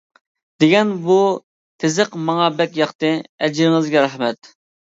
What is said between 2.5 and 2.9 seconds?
بەك